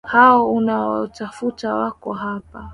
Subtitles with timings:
[0.03, 2.69] Hao unaowatafuta hawako hapa